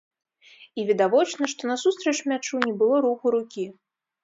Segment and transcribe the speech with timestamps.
[0.79, 3.71] І відавочна, што насустрач мячу не было руху рукі.